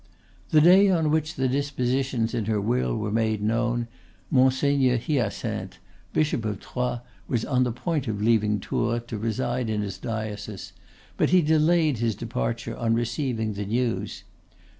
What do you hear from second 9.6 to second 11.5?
in his diocese, but he